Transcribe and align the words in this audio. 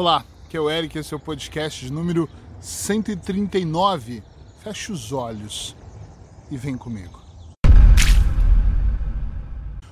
Olá, 0.00 0.24
aqui 0.46 0.56
é 0.56 0.60
o 0.60 0.70
Eric, 0.70 0.96
esse 0.96 1.12
é 1.12 1.16
o 1.16 1.18
podcast 1.18 1.90
número 1.90 2.30
139. 2.60 4.22
Feche 4.62 4.92
os 4.92 5.10
olhos 5.10 5.74
e 6.52 6.56
vem 6.56 6.78
comigo. 6.78 7.20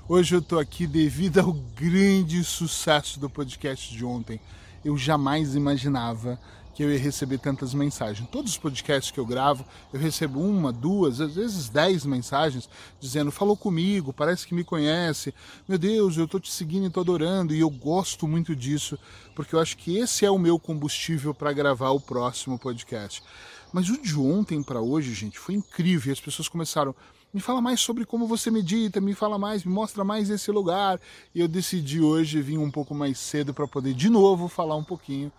Hoje 0.09 0.37
eu 0.37 0.41
tô 0.41 0.61
aqui 0.61 0.87
devido 0.87 1.41
ao 1.41 1.53
grande 1.53 2.45
sucesso 2.45 3.19
do 3.19 3.29
podcast 3.29 3.93
de 3.93 4.05
ontem. 4.05 4.41
Eu 4.85 4.97
jamais 4.97 5.57
imaginava 5.57 6.39
que 6.77 6.83
eu 6.83 6.93
ia 6.93 6.99
receber 6.99 7.39
tantas 7.39 7.73
mensagens. 7.73 8.29
Todos 8.29 8.53
os 8.53 8.59
podcasts 8.59 9.11
que 9.11 9.19
eu 9.19 9.25
gravo, 9.25 9.65
eu 9.95 9.99
recebo 9.99 10.39
uma, 10.39 10.71
duas, 10.71 11.23
às 11.23 11.35
vezes 11.35 11.71
dez 11.71 12.05
mensagens 12.05 12.69
dizendo: 13.01 13.33
falou 13.33 13.57
comigo, 13.57 14.13
parece 14.13 14.47
que 14.47 14.55
me 14.55 14.63
conhece, 14.63 15.33
meu 15.67 15.79
Deus, 15.79 16.19
eu 16.19 16.29
tô 16.29 16.39
te 16.39 16.53
seguindo 16.53 16.87
e 16.87 16.91
tô 16.91 17.01
adorando, 17.01 17.55
e 17.55 17.61
eu 17.61 17.71
gosto 17.71 18.29
muito 18.29 18.55
disso, 18.55 18.99
porque 19.35 19.55
eu 19.55 19.59
acho 19.59 19.75
que 19.79 19.97
esse 19.97 20.27
é 20.27 20.31
o 20.31 20.39
meu 20.39 20.59
combustível 20.59 21.33
para 21.33 21.51
gravar 21.51 21.93
o 21.93 22.01
próximo 22.01 22.59
podcast. 22.59 23.23
Mas 23.73 23.89
o 23.89 23.97
de 23.97 24.19
ontem 24.19 24.63
para 24.63 24.81
hoje, 24.81 25.15
gente, 25.15 25.39
foi 25.39 25.55
incrível. 25.55 26.13
As 26.13 26.21
pessoas 26.21 26.47
começaram. 26.47 26.95
Me 27.33 27.41
fala 27.41 27.61
mais 27.61 27.81
sobre 27.81 28.05
como 28.05 28.27
você 28.27 28.51
medita, 28.51 29.01
me 29.01 29.13
fala 29.13 29.39
mais, 29.39 29.65
me 29.65 29.73
mostra 29.73 30.05
mais 30.05 30.31
esse 30.31 30.51
lugar. 30.51 31.01
E 31.35 31.41
eu 31.41 31.49
decidi 31.49 32.01
hoje 32.01 32.41
vir 32.41 32.59
um 32.59 32.71
pouco 32.71 32.95
mais 32.95 33.19
cedo 33.19 33.53
para 33.53 33.67
poder 33.67 33.95
de 33.95 34.09
novo 34.09 34.47
falar 34.47 34.77
um 34.77 34.85
pouquinho 34.85 35.33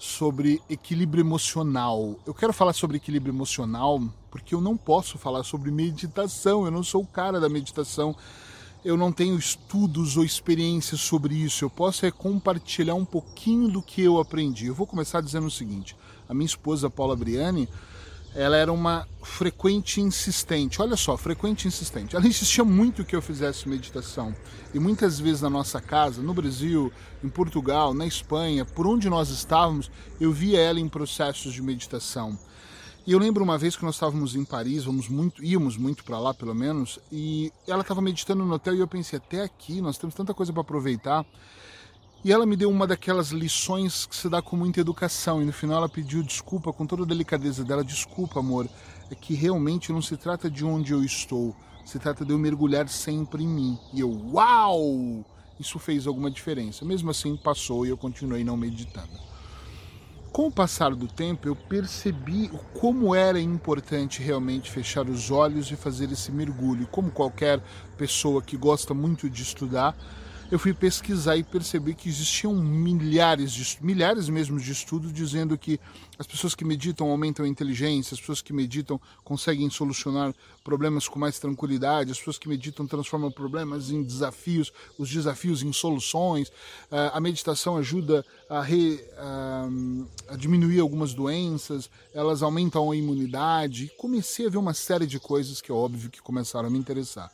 sobre 0.00 0.62
equilíbrio 0.66 1.20
emocional. 1.20 2.18
Eu 2.26 2.32
quero 2.32 2.54
falar 2.54 2.72
sobre 2.72 2.96
equilíbrio 2.96 3.34
emocional 3.34 4.00
porque 4.30 4.54
eu 4.54 4.60
não 4.60 4.74
posso 4.74 5.18
falar 5.18 5.44
sobre 5.44 5.70
meditação, 5.70 6.64
eu 6.64 6.70
não 6.70 6.82
sou 6.82 7.02
o 7.02 7.06
cara 7.06 7.38
da 7.38 7.50
meditação. 7.50 8.16
Eu 8.82 8.96
não 8.96 9.12
tenho 9.12 9.36
estudos 9.36 10.16
ou 10.16 10.24
experiências 10.24 11.02
sobre 11.02 11.34
isso. 11.34 11.66
Eu 11.66 11.68
posso 11.68 12.06
é 12.06 12.10
compartilhar 12.10 12.94
um 12.94 13.04
pouquinho 13.04 13.68
do 13.68 13.82
que 13.82 14.00
eu 14.00 14.18
aprendi. 14.18 14.68
Eu 14.68 14.74
vou 14.74 14.86
começar 14.86 15.20
dizendo 15.20 15.48
o 15.48 15.50
seguinte: 15.50 15.94
a 16.26 16.32
minha 16.32 16.46
esposa 16.46 16.88
Paula 16.88 17.14
Briani, 17.14 17.68
ela 18.34 18.56
era 18.56 18.72
uma 18.72 19.06
frequente 19.22 20.00
insistente. 20.00 20.80
Olha 20.80 20.96
só, 20.96 21.16
frequente 21.16 21.66
insistente. 21.66 22.14
Ela 22.14 22.26
insistia 22.26 22.64
muito 22.64 23.04
que 23.04 23.16
eu 23.16 23.22
fizesse 23.22 23.68
meditação. 23.68 24.34
E 24.72 24.78
muitas 24.78 25.18
vezes 25.18 25.42
na 25.42 25.50
nossa 25.50 25.80
casa, 25.80 26.22
no 26.22 26.32
Brasil, 26.32 26.92
em 27.22 27.28
Portugal, 27.28 27.92
na 27.92 28.06
Espanha, 28.06 28.64
por 28.64 28.86
onde 28.86 29.08
nós 29.08 29.30
estávamos, 29.30 29.90
eu 30.20 30.32
via 30.32 30.60
ela 30.60 30.78
em 30.78 30.88
processos 30.88 31.52
de 31.52 31.62
meditação. 31.62 32.38
E 33.06 33.12
eu 33.12 33.18
lembro 33.18 33.42
uma 33.42 33.58
vez 33.58 33.76
que 33.76 33.84
nós 33.84 33.96
estávamos 33.96 34.36
em 34.36 34.44
Paris, 34.44 34.84
vamos 34.84 35.08
muito, 35.08 35.42
íamos 35.42 35.76
muito 35.76 36.04
para 36.04 36.18
lá 36.18 36.34
pelo 36.34 36.54
menos, 36.54 36.98
e 37.10 37.50
ela 37.66 37.80
estava 37.80 38.00
meditando 38.00 38.44
no 38.44 38.54
hotel 38.54 38.74
e 38.74 38.80
eu 38.80 38.86
pensei, 38.86 39.16
até 39.16 39.42
aqui 39.42 39.80
nós 39.80 39.96
temos 39.96 40.14
tanta 40.14 40.34
coisa 40.34 40.52
para 40.52 40.60
aproveitar. 40.60 41.24
E 42.22 42.30
ela 42.30 42.44
me 42.44 42.54
deu 42.54 42.68
uma 42.68 42.86
daquelas 42.86 43.30
lições 43.30 44.04
que 44.04 44.14
se 44.14 44.28
dá 44.28 44.42
com 44.42 44.54
muita 44.54 44.80
educação. 44.80 45.40
E 45.40 45.44
no 45.46 45.52
final 45.52 45.78
ela 45.78 45.88
pediu 45.88 46.22
desculpa 46.22 46.72
com 46.72 46.84
toda 46.84 47.02
a 47.02 47.06
delicadeza 47.06 47.64
dela. 47.64 47.82
Desculpa, 47.82 48.40
amor. 48.40 48.68
É 49.10 49.14
que 49.14 49.34
realmente 49.34 49.90
não 49.90 50.02
se 50.02 50.16
trata 50.16 50.50
de 50.50 50.64
onde 50.64 50.92
eu 50.92 51.02
estou. 51.02 51.56
Se 51.84 51.98
trata 51.98 52.24
de 52.24 52.30
eu 52.30 52.38
mergulhar 52.38 52.88
sempre 52.88 53.42
em 53.42 53.48
mim. 53.48 53.78
E 53.94 54.00
eu, 54.00 54.10
uau! 54.32 55.24
Isso 55.58 55.78
fez 55.78 56.06
alguma 56.06 56.30
diferença. 56.30 56.84
Mesmo 56.84 57.10
assim, 57.10 57.36
passou 57.36 57.86
e 57.86 57.88
eu 57.88 57.96
continuei 57.96 58.44
não 58.44 58.56
meditando. 58.56 59.30
Com 60.30 60.46
o 60.46 60.52
passar 60.52 60.94
do 60.94 61.08
tempo, 61.08 61.48
eu 61.48 61.56
percebi 61.56 62.50
como 62.78 63.14
era 63.14 63.40
importante 63.40 64.22
realmente 64.22 64.70
fechar 64.70 65.08
os 65.08 65.30
olhos 65.30 65.70
e 65.70 65.76
fazer 65.76 66.12
esse 66.12 66.30
mergulho. 66.30 66.86
Como 66.86 67.10
qualquer 67.10 67.60
pessoa 67.98 68.40
que 68.40 68.56
gosta 68.56 68.94
muito 68.94 69.28
de 69.28 69.42
estudar, 69.42 69.96
eu 70.50 70.58
fui 70.58 70.74
pesquisar 70.74 71.36
e 71.36 71.44
percebi 71.44 71.94
que 71.94 72.08
existiam 72.08 72.52
milhares, 72.54 73.52
de, 73.52 73.78
milhares 73.80 74.28
mesmo 74.28 74.58
de 74.58 74.72
estudos 74.72 75.12
dizendo 75.12 75.56
que 75.56 75.78
as 76.18 76.26
pessoas 76.26 76.56
que 76.56 76.64
meditam 76.64 77.08
aumentam 77.08 77.44
a 77.44 77.48
inteligência, 77.48 78.14
as 78.14 78.20
pessoas 78.20 78.42
que 78.42 78.52
meditam 78.52 79.00
conseguem 79.22 79.70
solucionar 79.70 80.34
problemas 80.64 81.06
com 81.06 81.20
mais 81.20 81.38
tranquilidade, 81.38 82.10
as 82.10 82.18
pessoas 82.18 82.36
que 82.36 82.48
meditam 82.48 82.84
transformam 82.84 83.30
problemas 83.30 83.90
em 83.90 84.02
desafios, 84.02 84.72
os 84.98 85.08
desafios 85.08 85.62
em 85.62 85.72
soluções, 85.72 86.50
ah, 86.90 87.12
a 87.14 87.20
meditação 87.20 87.76
ajuda 87.76 88.26
a, 88.48 88.60
re, 88.60 89.00
a, 89.18 89.68
a 90.30 90.36
diminuir 90.36 90.80
algumas 90.80 91.14
doenças, 91.14 91.88
elas 92.12 92.42
aumentam 92.42 92.90
a 92.90 92.96
imunidade. 92.96 93.84
E 93.84 93.88
comecei 93.90 94.46
a 94.46 94.50
ver 94.50 94.58
uma 94.58 94.74
série 94.74 95.06
de 95.06 95.20
coisas 95.20 95.60
que 95.60 95.70
é 95.70 95.74
óbvio 95.74 96.10
que 96.10 96.20
começaram 96.20 96.66
a 96.66 96.70
me 96.70 96.78
interessar. 96.78 97.30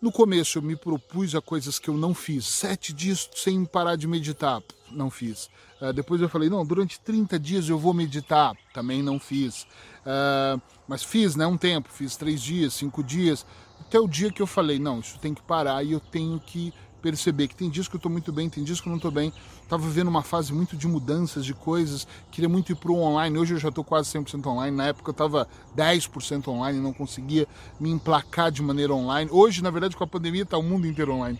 No 0.00 0.12
começo 0.12 0.58
eu 0.58 0.62
me 0.62 0.76
propus 0.76 1.34
a 1.34 1.40
coisas 1.40 1.76
que 1.80 1.90
eu 1.90 1.96
não 1.96 2.14
fiz. 2.14 2.46
Sete 2.46 2.92
dias 2.92 3.28
sem 3.34 3.64
parar 3.64 3.96
de 3.96 4.06
meditar, 4.06 4.62
não 4.92 5.10
fiz. 5.10 5.50
Uh, 5.80 5.92
depois 5.92 6.20
eu 6.20 6.28
falei, 6.28 6.48
não, 6.48 6.64
durante 6.64 7.00
30 7.00 7.36
dias 7.36 7.68
eu 7.68 7.76
vou 7.76 7.92
meditar, 7.92 8.56
também 8.72 9.02
não 9.02 9.18
fiz. 9.18 9.62
Uh, 10.06 10.60
mas 10.86 11.02
fiz, 11.02 11.34
né, 11.34 11.44
um 11.48 11.56
tempo, 11.56 11.88
fiz 11.90 12.16
três 12.16 12.40
dias, 12.40 12.74
cinco 12.74 13.02
dias, 13.02 13.44
até 13.80 13.98
o 13.98 14.06
dia 14.06 14.30
que 14.30 14.40
eu 14.40 14.46
falei, 14.46 14.78
não, 14.78 15.00
isso 15.00 15.18
tem 15.18 15.34
que 15.34 15.42
parar 15.42 15.82
e 15.82 15.90
eu 15.90 15.98
tenho 16.00 16.38
que 16.38 16.72
perceber 17.00 17.48
que 17.48 17.54
tem 17.54 17.70
dias 17.70 17.88
que 17.88 17.94
eu 17.94 17.98
estou 17.98 18.10
muito 18.10 18.32
bem, 18.32 18.48
tem 18.48 18.62
dias 18.64 18.80
que 18.80 18.88
eu 18.88 18.90
não 18.90 18.96
estou 18.96 19.10
bem. 19.10 19.32
Estava 19.62 19.82
vivendo 19.82 20.08
uma 20.08 20.22
fase 20.22 20.52
muito 20.52 20.76
de 20.76 20.86
mudanças 20.86 21.44
de 21.44 21.54
coisas, 21.54 22.06
queria 22.30 22.48
muito 22.48 22.72
ir 22.72 22.74
para 22.74 22.90
o 22.90 22.98
online. 22.98 23.38
Hoje 23.38 23.54
eu 23.54 23.58
já 23.58 23.68
estou 23.68 23.84
quase 23.84 24.10
100% 24.10 24.46
online. 24.46 24.76
Na 24.76 24.86
época 24.86 25.10
eu 25.10 25.12
estava 25.12 25.48
10% 25.76 26.48
online, 26.48 26.80
não 26.80 26.92
conseguia 26.92 27.46
me 27.78 27.90
emplacar 27.90 28.50
de 28.50 28.62
maneira 28.62 28.92
online. 28.94 29.30
Hoje, 29.32 29.62
na 29.62 29.70
verdade, 29.70 29.96
com 29.96 30.04
a 30.04 30.06
pandemia, 30.06 30.42
está 30.42 30.58
o 30.58 30.62
mundo 30.62 30.86
inteiro 30.86 31.12
online. 31.12 31.38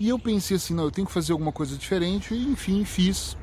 E 0.00 0.08
eu 0.08 0.18
pensei 0.18 0.56
assim: 0.56 0.74
não, 0.74 0.84
eu 0.84 0.90
tenho 0.90 1.06
que 1.06 1.12
fazer 1.12 1.32
alguma 1.32 1.52
coisa 1.52 1.76
diferente, 1.76 2.32
e 2.34 2.48
enfim, 2.48 2.84
fiz. 2.84 3.36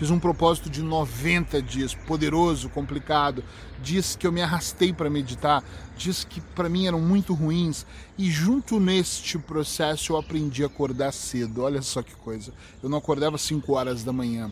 Fiz 0.00 0.10
um 0.10 0.18
propósito 0.18 0.70
de 0.70 0.82
90 0.82 1.60
dias, 1.60 1.94
poderoso, 1.94 2.70
complicado, 2.70 3.44
dias 3.82 4.16
que 4.16 4.26
eu 4.26 4.32
me 4.32 4.40
arrastei 4.40 4.94
para 4.94 5.10
meditar, 5.10 5.62
dias 5.94 6.24
que 6.24 6.40
para 6.40 6.70
mim 6.70 6.86
eram 6.86 6.98
muito 6.98 7.34
ruins, 7.34 7.84
e 8.16 8.30
junto 8.30 8.80
neste 8.80 9.36
processo 9.36 10.14
eu 10.14 10.16
aprendi 10.16 10.62
a 10.62 10.68
acordar 10.68 11.12
cedo. 11.12 11.60
Olha 11.60 11.82
só 11.82 12.00
que 12.00 12.14
coisa. 12.14 12.50
Eu 12.82 12.88
não 12.88 12.96
acordava 12.96 13.36
5 13.36 13.70
horas 13.74 14.02
da 14.02 14.10
manhã. 14.10 14.50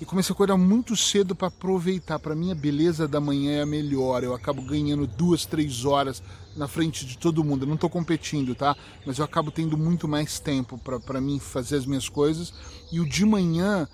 E 0.00 0.04
comecei 0.04 0.32
a 0.32 0.34
acordar 0.34 0.56
muito 0.56 0.94
cedo 0.94 1.34
para 1.34 1.48
aproveitar. 1.48 2.20
Para 2.20 2.36
mim, 2.36 2.52
a 2.52 2.54
beleza 2.54 3.08
da 3.08 3.20
manhã 3.20 3.56
é 3.56 3.62
a 3.62 3.66
melhor. 3.66 4.22
Eu 4.22 4.34
acabo 4.34 4.62
ganhando 4.62 5.04
duas, 5.04 5.44
três 5.44 5.84
horas 5.84 6.22
na 6.56 6.68
frente 6.68 7.04
de 7.04 7.18
todo 7.18 7.42
mundo. 7.42 7.64
Eu 7.64 7.68
não 7.68 7.74
estou 7.74 7.90
competindo, 7.90 8.54
tá? 8.54 8.76
Mas 9.04 9.18
eu 9.18 9.24
acabo 9.24 9.50
tendo 9.50 9.76
muito 9.76 10.06
mais 10.06 10.38
tempo 10.38 10.78
para 10.78 11.20
mim 11.20 11.40
fazer 11.40 11.74
as 11.74 11.86
minhas 11.86 12.08
coisas. 12.08 12.54
E 12.92 13.00
o 13.00 13.08
de 13.08 13.24
manhã 13.24 13.88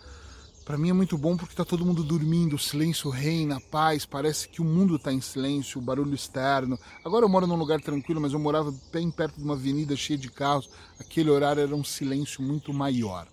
para 0.65 0.79
mim 0.79 0.91
é 0.91 0.93
muito 0.93 1.19
bom 1.19 1.37
porque 1.37 1.53
está 1.53 1.65
todo 1.65 1.85
mundo 1.85 2.05
dormindo, 2.05 2.57
o 2.57 2.59
silêncio 2.59 3.11
reina, 3.11 3.57
a 3.57 3.61
paz, 3.61 4.07
parece 4.07 4.49
que 4.49 4.61
o 4.61 4.65
mundo 4.65 4.97
está 4.97 5.13
em 5.13 5.21
silêncio, 5.21 5.81
o 5.81 5.85
barulho 5.85 6.15
externo. 6.15 6.79
Agora 7.05 7.25
eu 7.25 7.29
moro 7.29 7.47
num 7.47 7.57
lugar 7.57 7.81
tranquilo, 7.81 8.21
mas 8.21 8.33
eu 8.33 8.39
morava 8.39 8.73
bem 8.93 9.11
perto 9.11 9.37
de 9.37 9.45
uma 9.45 9.55
avenida 9.55 9.97
cheia 9.97 10.19
de 10.19 10.31
carros. 10.31 10.71
Aquele 11.01 11.31
horário 11.31 11.63
era 11.63 11.75
um 11.75 11.83
silêncio 11.83 12.43
muito 12.43 12.73
maior. 12.73 13.27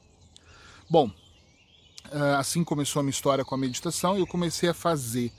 Bom, 0.90 1.12
eh, 2.12 2.36
assim 2.38 2.64
começou 2.64 3.00
a 3.00 3.04
minha 3.04 3.12
história 3.12 3.46
com 3.46 3.54
a 3.54 3.58
meditação 3.58 4.18
e 4.18 4.22
eu 4.22 4.28
comecei 4.28 4.70
a 4.70 4.74
fazer 4.74 5.32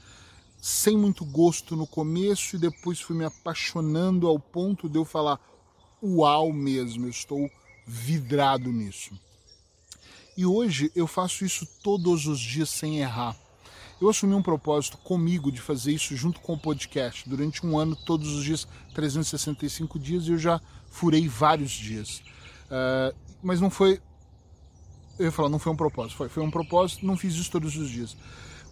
sem 0.61 0.97
muito 0.97 1.25
gosto 1.25 1.75
no 1.75 1.87
começo 1.87 2.55
e 2.55 2.59
depois 2.59 3.01
fui 3.01 3.17
me 3.17 3.25
apaixonando 3.25 4.29
ao 4.29 4.39
ponto 4.39 4.89
de 4.89 4.97
eu 4.97 5.05
falar: 5.05 5.41
uau 6.01 6.53
mesmo, 6.53 7.07
eu 7.07 7.11
estou 7.11 7.51
vidrado 7.87 8.71
nisso. 8.71 9.19
E 10.41 10.47
hoje 10.47 10.91
eu 10.97 11.07
faço 11.07 11.45
isso 11.45 11.69
todos 11.83 12.27
os 12.27 12.41
dias 12.41 12.71
sem 12.71 13.01
errar. 13.01 13.37
Eu 14.01 14.09
assumi 14.09 14.33
um 14.33 14.41
propósito 14.41 14.97
comigo 14.97 15.53
de 15.53 15.61
fazer 15.61 15.93
isso 15.93 16.17
junto 16.17 16.41
com 16.41 16.55
o 16.55 16.59
podcast 16.59 17.29
durante 17.29 17.67
um 17.67 17.79
ano, 17.79 17.95
todos 17.95 18.35
os 18.35 18.43
dias, 18.43 18.67
365 18.95 19.99
dias, 19.99 20.25
e 20.25 20.31
eu 20.31 20.39
já 20.39 20.59
furei 20.91 21.29
vários 21.29 21.73
dias. 21.73 22.23
Uh, 22.71 23.15
mas 23.43 23.61
não 23.61 23.69
foi. 23.69 24.01
Eu 25.19 25.27
ia 25.27 25.31
falar, 25.31 25.51
não 25.51 25.59
foi 25.59 25.75
um 25.75 25.77
propósito, 25.77 26.17
foi, 26.17 26.31
foi 26.31 26.43
um 26.43 26.51
propósito, 26.51 27.05
não 27.05 27.19
fiz 27.19 27.35
isso 27.35 27.51
todos 27.51 27.77
os 27.77 27.91
dias. 27.91 28.17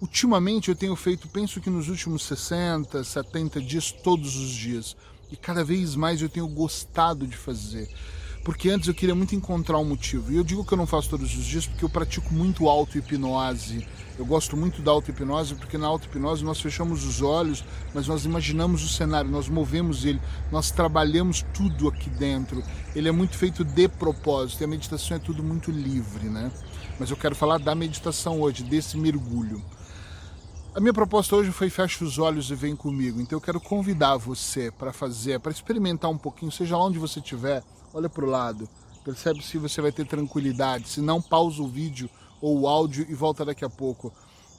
Ultimamente 0.00 0.70
eu 0.70 0.74
tenho 0.74 0.96
feito, 0.96 1.28
penso 1.28 1.60
que 1.60 1.68
nos 1.68 1.90
últimos 1.90 2.22
60, 2.22 3.04
70 3.04 3.60
dias, 3.60 3.92
todos 3.92 4.36
os 4.36 4.48
dias. 4.48 4.96
E 5.30 5.36
cada 5.36 5.62
vez 5.62 5.94
mais 5.94 6.22
eu 6.22 6.30
tenho 6.30 6.48
gostado 6.48 7.26
de 7.26 7.36
fazer 7.36 7.94
porque 8.48 8.70
antes 8.70 8.88
eu 8.88 8.94
queria 8.94 9.14
muito 9.14 9.34
encontrar 9.34 9.76
um 9.76 9.84
motivo. 9.84 10.32
E 10.32 10.36
eu 10.36 10.42
digo 10.42 10.64
que 10.64 10.72
eu 10.72 10.78
não 10.78 10.86
faço 10.86 11.10
todos 11.10 11.36
os 11.36 11.44
dias 11.44 11.66
porque 11.66 11.84
eu 11.84 11.88
pratico 11.90 12.32
muito 12.32 12.66
auto-hipnose. 12.66 13.86
Eu 14.18 14.24
gosto 14.24 14.56
muito 14.56 14.80
da 14.80 14.90
auto-hipnose 14.90 15.54
porque 15.54 15.76
na 15.76 15.86
auto-hipnose 15.86 16.42
nós 16.42 16.58
fechamos 16.58 17.04
os 17.04 17.20
olhos, 17.20 17.62
mas 17.92 18.08
nós 18.08 18.24
imaginamos 18.24 18.82
o 18.82 18.88
cenário, 18.88 19.30
nós 19.30 19.50
movemos 19.50 20.06
ele, 20.06 20.18
nós 20.50 20.70
trabalhamos 20.70 21.44
tudo 21.52 21.88
aqui 21.88 22.08
dentro. 22.08 22.62
Ele 22.96 23.06
é 23.06 23.12
muito 23.12 23.36
feito 23.36 23.62
de 23.62 23.86
propósito 23.86 24.62
e 24.62 24.64
a 24.64 24.66
meditação 24.66 25.18
é 25.18 25.20
tudo 25.20 25.42
muito 25.42 25.70
livre, 25.70 26.30
né? 26.30 26.50
Mas 26.98 27.10
eu 27.10 27.18
quero 27.18 27.34
falar 27.34 27.58
da 27.58 27.74
meditação 27.74 28.40
hoje, 28.40 28.64
desse 28.64 28.96
mergulho. 28.96 29.62
A 30.74 30.80
minha 30.80 30.94
proposta 30.94 31.36
hoje 31.36 31.52
foi 31.52 31.68
feche 31.68 32.02
os 32.02 32.18
olhos 32.18 32.50
e 32.50 32.54
vem 32.54 32.74
comigo. 32.74 33.20
Então 33.20 33.36
eu 33.36 33.42
quero 33.42 33.60
convidar 33.60 34.16
você 34.16 34.70
para 34.70 34.90
fazer, 34.90 35.38
para 35.38 35.52
experimentar 35.52 36.10
um 36.10 36.16
pouquinho, 36.16 36.50
seja 36.50 36.78
lá 36.78 36.86
onde 36.86 36.98
você 36.98 37.18
estiver 37.18 37.62
olha 37.98 38.08
para 38.08 38.24
o 38.24 38.28
lado, 38.28 38.68
percebe 39.04 39.42
se 39.42 39.58
você 39.58 39.80
vai 39.80 39.90
ter 39.90 40.06
tranquilidade. 40.06 40.88
Se 40.88 41.00
não, 41.00 41.20
pausa 41.20 41.60
o 41.60 41.68
vídeo 41.68 42.08
ou 42.40 42.60
o 42.60 42.68
áudio 42.68 43.04
e 43.08 43.14
volta 43.14 43.44
daqui 43.44 43.64
a 43.64 43.70
pouco. 43.70 44.12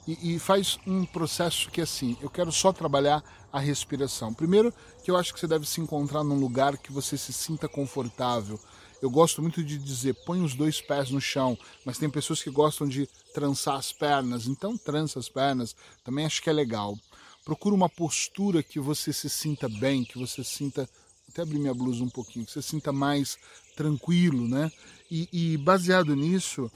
E, 0.06 0.34
e, 0.34 0.38
faz 0.38 0.78
um 0.86 1.04
processo 1.04 1.70
que 1.70 1.80
assim, 1.80 2.16
eu 2.20 2.28
quero 2.28 2.52
só 2.52 2.72
trabalhar 2.72 3.22
a 3.52 3.58
respiração. 3.58 4.32
Primeiro, 4.32 4.72
que 5.02 5.10
eu 5.10 5.16
acho 5.16 5.32
que 5.32 5.40
você 5.40 5.46
deve 5.46 5.66
se 5.66 5.80
encontrar 5.80 6.22
num 6.22 6.38
lugar 6.38 6.76
que 6.76 6.92
você 6.92 7.16
se 7.16 7.32
sinta 7.32 7.68
confortável. 7.68 8.58
Eu 9.00 9.10
gosto 9.10 9.40
muito 9.40 9.62
de 9.64 9.78
dizer, 9.78 10.14
põe 10.26 10.42
os 10.42 10.54
dois 10.54 10.80
pés 10.80 11.10
no 11.10 11.20
chão, 11.20 11.56
mas 11.84 11.96
tem 11.96 12.10
pessoas 12.10 12.42
que 12.42 12.50
gostam 12.50 12.86
de 12.86 13.08
trançar 13.32 13.76
as 13.76 13.92
pernas, 13.92 14.46
então 14.46 14.76
trança 14.76 15.18
as 15.18 15.28
pernas, 15.28 15.74
também 16.04 16.26
acho 16.26 16.42
que 16.42 16.50
é 16.50 16.52
legal. 16.52 16.98
Procura 17.44 17.74
uma 17.74 17.88
postura 17.88 18.62
que 18.62 18.78
você 18.78 19.12
se 19.12 19.30
sinta 19.30 19.68
bem, 19.68 20.04
que 20.04 20.18
você 20.18 20.44
sinta 20.44 20.88
até 21.30 21.42
abrir 21.42 21.58
minha 21.58 21.74
blusa 21.74 22.04
um 22.04 22.08
pouquinho, 22.08 22.44
que 22.44 22.52
você 22.52 22.62
sinta 22.62 22.92
mais 22.92 23.38
tranquilo, 23.76 24.46
né? 24.48 24.70
E, 25.10 25.28
e 25.32 25.56
baseado 25.56 26.14
nisso, 26.14 26.70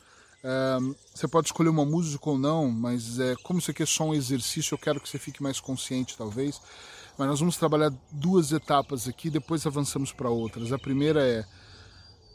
você 1.15 1.27
pode 1.27 1.49
escolher 1.49 1.71
uma 1.71 1.85
música 1.85 2.29
ou 2.29 2.39
não, 2.39 2.71
mas 2.71 3.19
é, 3.19 3.35
como 3.43 3.59
isso 3.59 3.71
aqui 3.71 3.83
é 3.83 3.87
só 3.87 4.05
um 4.05 4.15
exercício, 4.15 4.75
eu 4.75 4.79
quero 4.79 5.01
que 5.01 5.09
você 5.09 5.19
fique 5.19 5.43
mais 5.43 5.59
consciente, 5.59 6.17
talvez. 6.17 6.61
Mas 7.17 7.29
nós 7.29 7.41
vamos 7.41 7.56
trabalhar 7.56 7.93
duas 8.11 8.53
etapas 8.53 9.09
aqui, 9.09 9.31
depois 9.31 9.67
avançamos 9.67 10.12
para 10.12 10.29
outras. 10.29 10.73
A 10.73 10.79
primeira 10.79 11.23
é 11.27 11.45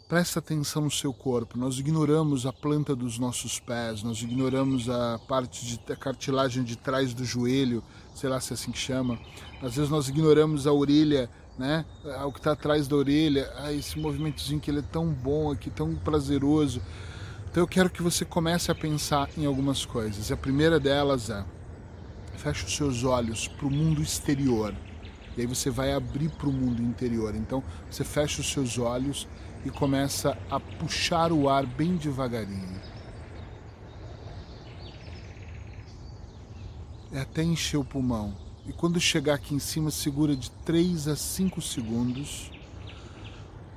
presta 0.08 0.40
atenção 0.40 0.84
no 0.84 0.92
seu 0.92 1.14
corpo. 1.14 1.56
Nós 1.56 1.78
ignoramos 1.78 2.48
a 2.48 2.52
planta 2.52 2.96
dos 2.96 3.20
nossos 3.20 3.60
pés, 3.60 4.02
nós 4.02 4.20
ignoramos 4.24 4.90
a 4.90 5.20
parte 5.28 5.64
de 5.66 5.94
a 5.94 5.96
cartilagem 5.96 6.64
de 6.64 6.76
trás 6.76 7.14
do 7.14 7.24
joelho, 7.24 7.84
sei 8.16 8.28
lá 8.28 8.42
se 8.42 8.52
é 8.52 8.56
assim 8.56 8.72
que 8.72 8.80
chama. 8.80 9.20
Às 9.62 9.76
vezes 9.76 9.92
nós 9.92 10.10
ignoramos 10.10 10.66
a 10.66 10.74
orelha, 10.74 11.30
né? 11.60 11.84
O 12.26 12.32
que 12.32 12.40
está 12.40 12.54
atrás 12.54 12.88
da 12.88 12.96
orelha, 12.96 13.52
ah, 13.58 13.72
esse 13.74 14.00
movimentozinho 14.00 14.62
que 14.62 14.72
ele 14.72 14.80
é 14.80 14.84
tão 14.84 15.08
bom 15.08 15.52
aqui, 15.52 15.70
tão 15.70 15.94
prazeroso. 15.94 16.82
Então 17.52 17.62
eu 17.62 17.68
quero 17.68 17.90
que 17.90 18.02
você 18.02 18.24
comece 18.24 18.72
a 18.72 18.76
pensar 18.76 19.30
em 19.38 19.46
algumas 19.46 19.86
coisas. 19.86 20.30
E 20.30 20.34
a 20.34 20.38
primeira 20.38 20.80
delas 20.80 21.30
é: 21.30 21.44
feche 22.38 22.66
os 22.66 22.76
seus 22.76 23.04
olhos 23.04 23.50
para 23.50 23.68
o 23.68 23.70
mundo 23.70 24.02
exterior. 24.02 24.74
E 25.36 25.42
aí 25.42 25.48
você 25.48 25.70
vai 25.70 25.92
abrir 25.92 26.30
para 26.30 26.48
o 26.48 26.54
mundo 26.54 26.82
interior. 26.82 27.36
Então 27.36 27.62
você 27.92 28.06
fecha 28.06 28.40
os 28.40 28.50
seus 28.50 28.78
olhos 28.78 29.28
e 29.66 29.70
começa 29.70 30.38
a 30.50 30.62
puxar 30.62 31.34
o 31.34 31.50
ar 31.50 31.66
bem 31.66 31.98
devagarinho. 31.98 32.80
É 37.12 37.20
até 37.20 37.44
encher 37.44 37.78
o 37.78 37.84
pulmão. 37.84 38.49
E 38.70 38.72
quando 38.72 39.02
chegar 39.02 39.34
aqui 39.34 39.54
em 39.54 39.60
cima, 39.60 39.92
segura 39.92 40.34
de 40.36 40.50
3 40.64 41.10
a 41.10 41.16
5 41.18 41.62
segundos 41.62 42.52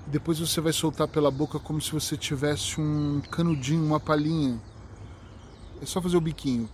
depois 0.07 0.39
você 0.39 0.61
vai 0.61 0.73
soltar 0.73 1.09
pela 1.09 1.31
boca 1.31 1.59
como 1.59 1.81
se 1.81 1.93
você 1.93 2.17
tivesse 2.17 2.81
um 2.81 3.23
canudinho, 3.31 3.85
uma 3.85 4.01
palhinha. 4.01 4.61
É 5.81 5.87
só 5.87 6.03
fazer 6.03 6.17
o 6.17 6.21
biquinho. 6.21 6.69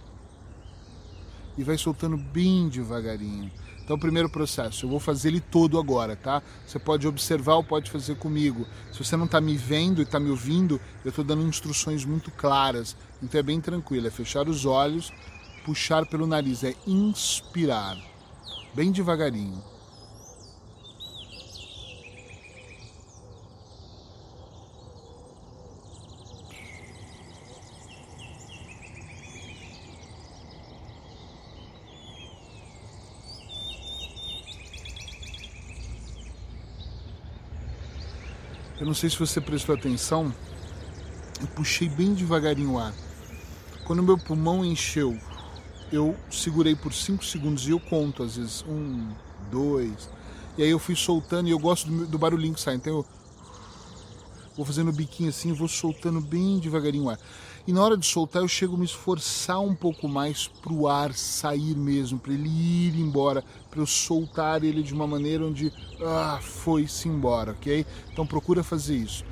E 1.57 1.63
vai 1.63 1.77
soltando 1.77 2.17
bem 2.17 2.69
devagarinho. 2.69 3.51
Então, 3.83 3.97
o 3.97 4.01
primeiro 4.01 4.29
processo, 4.29 4.85
eu 4.85 4.91
vou 4.91 5.01
fazer 5.01 5.29
ele 5.29 5.41
todo 5.41 5.79
agora, 5.79 6.17
tá? 6.17 6.43
Você 6.67 6.79
pode 6.79 7.07
observar 7.07 7.55
ou 7.55 7.65
pode 7.65 7.91
fazer 7.91 8.17
comigo. 8.17 8.67
Se 8.93 9.03
você 9.03 9.17
não 9.17 9.25
está 9.25 9.41
me 9.41 9.57
vendo 9.57 10.01
e 10.01 10.03
está 10.03 10.19
me 10.19 10.31
ouvindo, 10.31 10.81
eu 11.05 11.11
estou 11.11 11.25
dando 11.25 11.47
instruções 11.47 12.05
muito 12.05 12.31
claras. 12.31 12.97
Então, 13.23 13.39
é 13.39 13.43
bem 13.43 13.61
tranquilo. 13.61 14.07
É 14.07 14.11
fechar 14.11 14.49
os 14.49 14.67
olhos, 14.67 15.13
puxar 15.65 16.07
pelo 16.07 16.27
nariz, 16.27 16.65
é 16.65 16.75
inspirar. 16.87 18.08
Bem 18.79 18.93
devagarinho. 18.93 19.61
Eu 38.79 38.87
não 38.87 38.95
sei 38.95 39.11
se 39.11 39.19
você 39.19 39.41
prestou 39.41 39.75
atenção, 39.75 40.33
eu 41.41 41.49
puxei 41.49 41.89
bem 41.89 42.15
devagarinho 42.15 42.75
o 42.75 42.79
ar. 42.79 42.95
Quando 43.85 44.05
meu 44.05 44.17
pulmão 44.17 44.65
encheu, 44.65 45.19
eu 45.93 46.17
segurei 46.31 46.75
por 46.75 46.93
5 46.93 47.25
segundos 47.25 47.67
e 47.67 47.71
eu 47.71 47.81
conto, 47.81 48.23
às 48.23 48.37
vezes, 48.37 48.65
um, 48.69 49.09
dois. 49.51 50.11
E 50.57 50.63
aí 50.63 50.71
eu 50.71 50.79
fui 50.79 50.97
soltando 50.97 51.49
e 51.49 51.51
eu 51.51 51.59
gosto 51.59 51.91
do, 51.91 52.07
do 52.07 52.19
barulhinho 52.19 52.55
que 52.55 52.61
sai. 52.61 52.75
Então 52.75 52.99
eu 52.99 53.07
vou 54.57 54.67
fazendo 54.67 54.89
o 54.89 54.93
biquinho 54.93 55.31
assim, 55.31 55.53
vou 55.53 55.69
soltando 55.69 56.21
bem 56.21 56.59
devagarinho 56.59 57.05
o 57.05 57.11
ar. 57.11 57.19
E 57.67 57.73
na 57.73 57.83
hora 57.83 57.99
de 57.99 58.07
soltar, 58.07 58.41
eu 58.41 58.49
chego 58.49 58.77
a 58.77 58.79
me 58.79 58.87
esforçar 58.87 59.61
um 59.61 59.75
pouco 59.75 60.09
mais 60.09 60.49
para 60.49 60.73
o 60.73 60.89
ar 60.89 61.13
sair 61.13 61.77
mesmo, 61.77 62.19
para 62.19 62.33
ele 62.33 62.49
ir 62.49 62.99
embora, 62.99 63.45
para 63.71 63.79
eu 63.79 63.87
soltar 63.87 64.65
ele 64.65 64.83
de 64.83 64.95
uma 64.95 65.07
maneira 65.07 65.45
onde 65.45 65.71
ah, 66.01 66.39
foi-se 66.41 67.09
embora, 67.09 67.53
ok? 67.53 67.85
Então 68.11 68.27
procura 68.27 68.65
fazer 68.65 68.97
isso. 68.97 69.23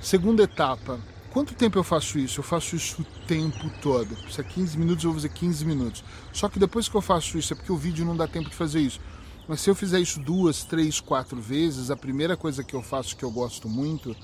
Segunda 0.00 0.44
etapa, 0.44 1.00
quanto 1.32 1.54
tempo 1.54 1.78
eu 1.78 1.82
faço 1.82 2.18
isso? 2.18 2.40
Eu 2.40 2.44
faço 2.44 2.76
isso 2.76 3.00
o 3.00 3.26
tempo 3.26 3.70
todo. 3.80 4.14
Se 4.30 4.40
é 4.40 4.44
15 4.44 4.78
minutos, 4.78 5.02
eu 5.02 5.10
vou 5.10 5.18
fazer 5.18 5.32
15 5.32 5.64
minutos. 5.64 6.04
Só 6.32 6.48
que 6.48 6.58
depois 6.58 6.88
que 6.88 6.94
eu 6.94 7.00
faço 7.00 7.38
isso, 7.38 7.54
é 7.54 7.56
porque 7.56 7.72
o 7.72 7.76
vídeo 7.76 8.04
não 8.04 8.14
dá 8.14 8.28
tempo 8.28 8.50
de 8.50 8.54
fazer 8.54 8.80
isso. 8.80 9.00
Mas 9.48 9.60
se 9.60 9.70
eu 9.70 9.74
fizer 9.74 9.98
isso 9.98 10.20
duas, 10.20 10.62
três, 10.62 11.00
quatro 11.00 11.40
vezes, 11.40 11.90
a 11.90 11.96
primeira 11.96 12.36
coisa 12.36 12.62
que 12.62 12.74
eu 12.74 12.82
faço 12.82 13.16
que 13.16 13.24
eu 13.24 13.30
gosto 13.30 13.66
muito 13.66 14.14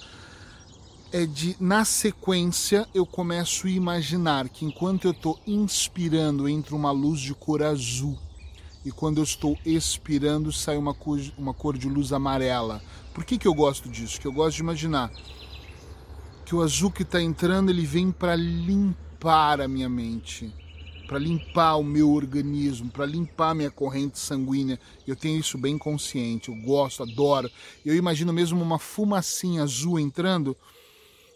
é 1.10 1.24
de, 1.24 1.56
na 1.58 1.84
sequência, 1.84 2.86
eu 2.94 3.06
começo 3.06 3.66
a 3.66 3.70
imaginar 3.70 4.48
que 4.50 4.66
enquanto 4.66 5.06
eu 5.06 5.12
estou 5.12 5.40
inspirando, 5.46 6.46
entra 6.46 6.76
uma 6.76 6.90
luz 6.90 7.20
de 7.20 7.34
cor 7.34 7.62
azul. 7.62 8.18
E 8.84 8.92
quando 8.92 9.16
eu 9.16 9.24
estou 9.24 9.58
expirando, 9.64 10.52
sai 10.52 10.76
uma 10.76 10.92
cor, 10.92 11.18
uma 11.38 11.54
cor 11.54 11.76
de 11.76 11.88
luz 11.88 12.12
amarela. 12.12 12.82
Por 13.14 13.24
que, 13.24 13.38
que 13.38 13.48
eu 13.48 13.54
gosto 13.54 13.88
disso? 13.88 14.20
Que 14.20 14.26
eu 14.26 14.32
gosto 14.32 14.56
de 14.56 14.62
imaginar 14.62 15.10
que 16.48 16.54
o 16.54 16.62
azul 16.62 16.90
que 16.90 17.02
está 17.02 17.20
entrando, 17.20 17.68
ele 17.68 17.84
vem 17.84 18.10
para 18.10 18.34
limpar 18.34 19.60
a 19.60 19.68
minha 19.68 19.86
mente, 19.86 20.50
para 21.06 21.18
limpar 21.18 21.76
o 21.76 21.84
meu 21.84 22.10
organismo, 22.10 22.90
para 22.90 23.04
limpar 23.04 23.50
a 23.50 23.54
minha 23.54 23.70
corrente 23.70 24.18
sanguínea. 24.18 24.80
Eu 25.06 25.14
tenho 25.14 25.38
isso 25.38 25.58
bem 25.58 25.76
consciente, 25.76 26.48
eu 26.48 26.54
gosto, 26.62 27.02
adoro. 27.02 27.50
Eu 27.84 27.94
imagino 27.94 28.32
mesmo 28.32 28.62
uma 28.62 28.78
fumacinha 28.78 29.62
azul 29.62 30.00
entrando 30.00 30.56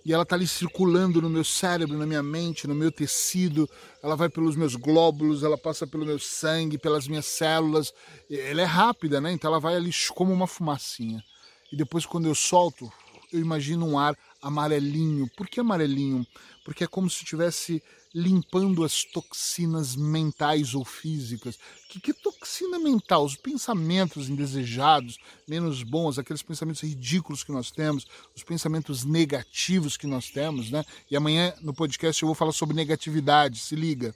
e 0.02 0.14
ela 0.14 0.22
está 0.22 0.34
ali 0.34 0.46
circulando 0.46 1.20
no 1.20 1.28
meu 1.28 1.44
cérebro, 1.44 1.98
na 1.98 2.06
minha 2.06 2.22
mente, 2.22 2.66
no 2.66 2.74
meu 2.74 2.90
tecido, 2.90 3.68
ela 4.02 4.16
vai 4.16 4.30
pelos 4.30 4.56
meus 4.56 4.76
glóbulos, 4.76 5.42
ela 5.42 5.58
passa 5.58 5.86
pelo 5.86 6.06
meu 6.06 6.18
sangue, 6.18 6.78
pelas 6.78 7.06
minhas 7.06 7.26
células. 7.26 7.92
Ela 8.30 8.62
é 8.62 8.64
rápida, 8.64 9.20
né? 9.20 9.30
Então 9.30 9.50
ela 9.50 9.60
vai 9.60 9.76
ali 9.76 9.90
como 10.14 10.32
uma 10.32 10.46
fumacinha. 10.46 11.22
E 11.70 11.76
depois 11.76 12.06
quando 12.06 12.28
eu 12.28 12.34
solto, 12.34 12.90
eu 13.30 13.40
imagino 13.40 13.86
um 13.86 13.98
ar 13.98 14.16
amarelinho. 14.42 15.30
Por 15.36 15.48
que 15.48 15.60
amarelinho? 15.60 16.26
Porque 16.64 16.84
é 16.84 16.86
como 16.86 17.08
se 17.08 17.22
estivesse 17.22 17.82
limpando 18.14 18.84
as 18.84 19.04
toxinas 19.04 19.96
mentais 19.96 20.74
ou 20.74 20.84
físicas. 20.84 21.58
Que, 21.88 21.98
que 21.98 22.12
toxina 22.12 22.78
mental? 22.78 23.24
Os 23.24 23.36
pensamentos 23.36 24.28
indesejados, 24.28 25.18
menos 25.48 25.82
bons, 25.82 26.18
aqueles 26.18 26.42
pensamentos 26.42 26.82
ridículos 26.82 27.42
que 27.42 27.52
nós 27.52 27.70
temos, 27.70 28.06
os 28.36 28.42
pensamentos 28.42 29.04
negativos 29.04 29.96
que 29.96 30.06
nós 30.06 30.28
temos, 30.28 30.70
né? 30.70 30.84
E 31.10 31.16
amanhã 31.16 31.54
no 31.62 31.72
podcast 31.72 32.22
eu 32.22 32.26
vou 32.26 32.34
falar 32.34 32.52
sobre 32.52 32.76
negatividade, 32.76 33.58
se 33.58 33.74
liga. 33.74 34.14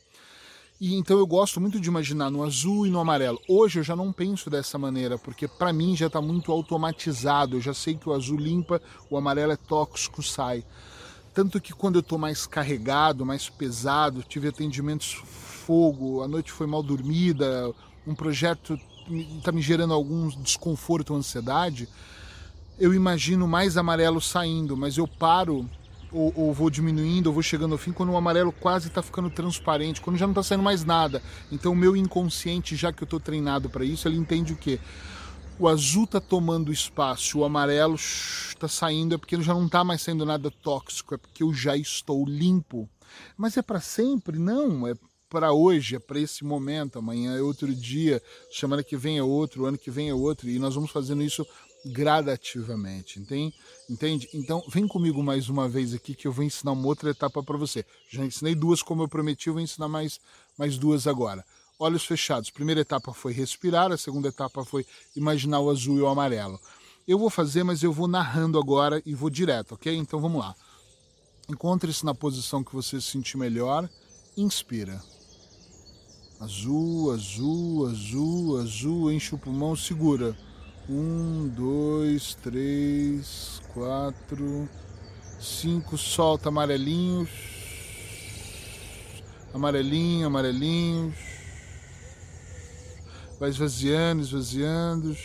E 0.78 0.94
então 0.94 1.18
eu 1.18 1.26
gosto 1.26 1.58
muito 1.58 1.80
de 1.80 1.88
imaginar 1.88 2.30
no 2.30 2.44
azul 2.44 2.86
e 2.86 2.90
no 2.90 3.00
amarelo. 3.00 3.40
Hoje 3.48 3.78
eu 3.78 3.82
já 3.82 3.96
não 3.96 4.12
penso 4.12 4.50
dessa 4.50 4.76
maneira, 4.76 5.16
porque 5.16 5.48
para 5.48 5.72
mim 5.72 5.96
já 5.96 6.06
está 6.06 6.20
muito 6.20 6.52
automatizado. 6.52 7.56
Eu 7.56 7.62
já 7.62 7.72
sei 7.72 7.96
que 7.96 8.06
o 8.06 8.12
azul 8.12 8.38
limpa, 8.38 8.80
o 9.08 9.16
amarelo 9.16 9.52
é 9.52 9.56
tóxico, 9.56 10.22
sai. 10.22 10.62
Tanto 11.32 11.62
que 11.62 11.72
quando 11.72 11.94
eu 11.94 12.00
estou 12.00 12.18
mais 12.18 12.46
carregado, 12.46 13.24
mais 13.24 13.48
pesado, 13.48 14.22
tive 14.22 14.48
atendimentos 14.48 15.14
fogo, 15.14 16.22
a 16.22 16.28
noite 16.28 16.52
foi 16.52 16.66
mal 16.66 16.82
dormida, 16.82 17.72
um 18.06 18.14
projeto 18.14 18.78
está 19.38 19.52
me 19.52 19.62
gerando 19.62 19.94
algum 19.94 20.28
desconforto 20.28 21.14
ansiedade, 21.14 21.88
eu 22.78 22.92
imagino 22.92 23.48
mais 23.48 23.76
amarelo 23.76 24.20
saindo, 24.20 24.76
mas 24.76 24.98
eu 24.98 25.08
paro 25.08 25.68
ou, 26.16 26.32
ou, 26.36 26.52
vou 26.52 26.70
diminuindo, 26.70 27.26
ou 27.26 27.32
vou 27.32 27.42
chegando 27.42 27.72
ao 27.72 27.78
fim, 27.78 27.92
quando 27.92 28.10
o 28.10 28.16
amarelo 28.16 28.52
quase 28.52 28.88
está 28.88 29.02
ficando 29.02 29.30
transparente, 29.30 30.00
quando 30.00 30.16
já 30.16 30.26
não 30.26 30.32
está 30.32 30.42
saindo 30.42 30.62
mais 30.62 30.84
nada. 30.84 31.22
Então 31.52 31.72
o 31.72 31.76
meu 31.76 31.96
inconsciente, 31.96 32.74
já 32.74 32.92
que 32.92 33.02
eu 33.02 33.06
estou 33.06 33.20
treinado 33.20 33.68
para 33.68 33.84
isso, 33.84 34.08
ele 34.08 34.16
entende 34.16 34.52
o 34.52 34.56
quê? 34.56 34.80
o 35.58 35.68
azul 35.68 36.04
está 36.04 36.20
tomando 36.20 36.72
espaço, 36.72 37.38
o 37.38 37.44
amarelo 37.44 37.94
está 37.94 38.68
saindo, 38.68 39.14
é 39.14 39.18
porque 39.18 39.40
já 39.40 39.54
não 39.54 39.66
está 39.66 39.82
mais 39.82 40.02
saindo 40.02 40.26
nada 40.26 40.50
tóxico, 40.50 41.14
é 41.14 41.18
porque 41.18 41.42
eu 41.42 41.52
já 41.52 41.76
estou 41.76 42.26
limpo. 42.26 42.88
Mas 43.36 43.56
é 43.56 43.62
para 43.62 43.80
sempre? 43.80 44.38
Não, 44.38 44.86
é 44.86 44.94
para 45.28 45.52
hoje, 45.52 45.96
é 45.96 45.98
para 45.98 46.20
esse 46.20 46.44
momento. 46.44 46.98
Amanhã 46.98 47.36
é 47.36 47.42
outro 47.42 47.74
dia, 47.74 48.22
semana 48.50 48.82
que 48.82 48.96
vem 48.96 49.18
é 49.18 49.22
outro, 49.22 49.64
ano 49.64 49.78
que 49.78 49.90
vem 49.90 50.10
é 50.10 50.14
outro, 50.14 50.48
e 50.48 50.58
nós 50.58 50.74
vamos 50.74 50.90
fazendo 50.90 51.22
isso 51.22 51.46
gradativamente, 51.84 53.20
entende? 53.88 54.28
Então, 54.34 54.62
vem 54.68 54.88
comigo 54.88 55.22
mais 55.22 55.48
uma 55.48 55.68
vez 55.68 55.94
aqui 55.94 56.14
que 56.14 56.26
eu 56.26 56.32
vou 56.32 56.44
ensinar 56.44 56.72
uma 56.72 56.86
outra 56.86 57.10
etapa 57.10 57.42
para 57.42 57.56
você. 57.56 57.84
Já 58.10 58.24
ensinei 58.24 58.54
duas 58.54 58.82
como 58.82 59.02
eu 59.02 59.08
prometi, 59.08 59.50
vou 59.50 59.60
ensinar 59.60 59.88
mais, 59.88 60.20
mais 60.58 60.78
duas 60.78 61.06
agora. 61.06 61.44
Olhos 61.78 62.04
fechados. 62.04 62.50
Primeira 62.50 62.80
etapa 62.80 63.12
foi 63.12 63.32
respirar, 63.32 63.92
a 63.92 63.96
segunda 63.96 64.28
etapa 64.28 64.64
foi 64.64 64.86
imaginar 65.14 65.60
o 65.60 65.70
azul 65.70 65.98
e 65.98 66.00
o 66.00 66.08
amarelo. 66.08 66.58
Eu 67.06 67.18
vou 67.18 67.30
fazer, 67.30 67.62
mas 67.62 67.82
eu 67.82 67.92
vou 67.92 68.08
narrando 68.08 68.58
agora 68.58 69.00
e 69.06 69.14
vou 69.14 69.30
direto, 69.30 69.74
ok? 69.74 69.94
Então 69.94 70.20
vamos 70.20 70.40
lá. 70.40 70.56
Encontre-se 71.48 72.04
na 72.04 72.14
posição 72.14 72.64
que 72.64 72.74
você 72.74 73.00
se 73.00 73.08
sentir 73.08 73.36
melhor. 73.36 73.88
Inspira. 74.36 75.00
Azul, 76.40 77.12
azul, 77.12 77.86
azul, 77.86 78.58
azul. 78.58 79.12
Enche 79.12 79.34
o 79.34 79.38
pulmão, 79.38 79.76
segura. 79.76 80.36
Um, 80.88 81.48
dois, 81.48 82.34
três, 82.34 83.60
quatro, 83.74 84.68
cinco. 85.40 85.98
Solta 85.98 86.48
amarelinhos. 86.48 87.28
Amarelinho, 89.52 90.28
amarelinhos. 90.28 91.16
Vai 93.40 93.50
esvaziando, 93.50 94.22
esvaziando. 94.22 95.16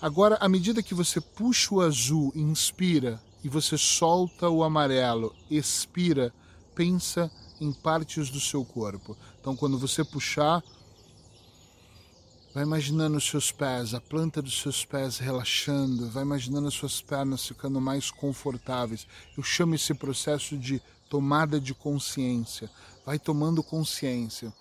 Agora, 0.00 0.36
à 0.40 0.48
medida 0.48 0.82
que 0.82 0.94
você 0.94 1.20
puxa 1.20 1.72
o 1.76 1.80
azul, 1.80 2.32
inspira, 2.34 3.22
e 3.44 3.48
você 3.48 3.78
solta 3.78 4.48
o 4.48 4.64
amarelo, 4.64 5.32
expira, 5.48 6.34
pensa 6.74 7.30
em 7.60 7.72
partes 7.72 8.28
do 8.28 8.40
seu 8.40 8.64
corpo. 8.64 9.16
Então, 9.40 9.54
quando 9.54 9.78
você 9.78 10.02
puxar, 10.02 10.62
vai 12.54 12.64
imaginando 12.64 13.16
os 13.16 13.24
seus 13.24 13.50
pés, 13.50 13.94
a 13.94 14.00
planta 14.00 14.42
dos 14.42 14.60
seus 14.60 14.84
pés 14.84 15.18
relaxando, 15.18 16.10
vai 16.10 16.22
imaginando 16.22 16.68
as 16.68 16.74
suas 16.74 17.00
pernas 17.00 17.46
ficando 17.46 17.80
mais 17.80 18.10
confortáveis. 18.10 19.06
Eu 19.36 19.42
chamo 19.42 19.74
esse 19.74 19.94
processo 19.94 20.56
de 20.56 20.82
tomada 21.08 21.60
de 21.60 21.74
consciência. 21.74 22.70
Vai 23.04 23.18
tomando 23.18 23.62
consciência. 23.62 24.52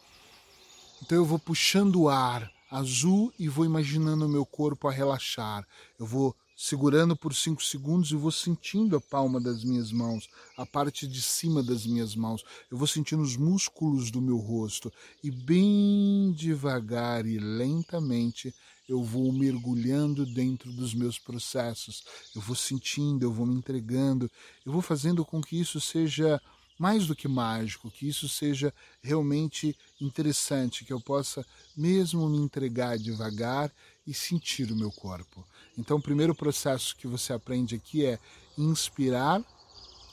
Então 1.01 1.17
eu 1.17 1.25
vou 1.25 1.39
puxando 1.39 2.01
o 2.01 2.09
ar, 2.09 2.49
azul 2.69 3.33
e 3.37 3.49
vou 3.49 3.65
imaginando 3.65 4.25
o 4.25 4.29
meu 4.29 4.45
corpo 4.45 4.87
a 4.87 4.91
relaxar. 4.91 5.67
Eu 5.99 6.05
vou 6.05 6.35
segurando 6.61 7.15
por 7.15 7.33
cinco 7.33 7.63
segundos 7.63 8.11
e 8.11 8.15
vou 8.15 8.31
sentindo 8.31 8.95
a 8.95 9.01
palma 9.01 9.41
das 9.41 9.63
minhas 9.63 9.91
mãos, 9.91 10.29
a 10.55 10.63
parte 10.63 11.07
de 11.07 11.19
cima 11.19 11.63
das 11.63 11.87
minhas 11.87 12.15
mãos. 12.15 12.43
Eu 12.69 12.77
vou 12.77 12.85
sentindo 12.85 13.23
os 13.23 13.35
músculos 13.35 14.11
do 14.11 14.21
meu 14.21 14.37
rosto 14.37 14.93
e 15.23 15.31
bem 15.31 16.31
devagar 16.37 17.25
e 17.25 17.39
lentamente 17.39 18.53
eu 18.87 19.03
vou 19.03 19.33
mergulhando 19.33 20.23
dentro 20.23 20.71
dos 20.71 20.93
meus 20.93 21.17
processos. 21.17 22.03
Eu 22.35 22.41
vou 22.41 22.55
sentindo, 22.55 23.23
eu 23.23 23.33
vou 23.33 23.47
me 23.47 23.55
entregando, 23.55 24.29
eu 24.63 24.71
vou 24.71 24.83
fazendo 24.83 25.25
com 25.25 25.41
que 25.41 25.59
isso 25.59 25.81
seja 25.81 26.39
mais 26.77 27.07
do 27.07 27.15
que 27.15 27.27
mágico, 27.27 27.89
que 27.89 28.07
isso 28.07 28.29
seja 28.29 28.71
realmente 29.01 29.75
interessante, 29.99 30.85
que 30.85 30.93
eu 30.93 31.01
possa 31.01 31.43
mesmo 31.75 32.29
me 32.29 32.37
entregar 32.37 32.99
devagar 32.99 33.71
e 34.05 34.13
sentir 34.13 34.71
o 34.71 34.75
meu 34.75 34.91
corpo. 34.91 35.43
Então, 35.77 35.97
o 35.97 36.01
primeiro 36.01 36.35
processo 36.35 36.95
que 36.95 37.07
você 37.07 37.33
aprende 37.33 37.75
aqui 37.75 38.05
é 38.05 38.19
inspirar 38.57 39.41